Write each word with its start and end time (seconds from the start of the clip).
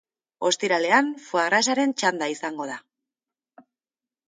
Ostiralean 0.47 1.09
foi-gras-aren 1.27 1.95
txanda 2.01 2.31
izango 2.37 2.69
da. 2.73 2.81